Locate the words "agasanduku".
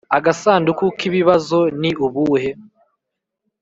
0.17-0.85